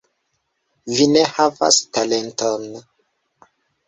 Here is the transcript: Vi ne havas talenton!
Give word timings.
Vi 0.93 1.05
ne 1.11 1.21
havas 1.33 1.77
talenton! 1.97 2.65